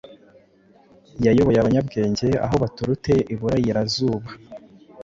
Yayoboye 1.25 1.57
Abanyabwenge 1.59 2.27
aho 2.45 2.55
baturute 2.63 3.13
iburairazuba, 3.33 4.29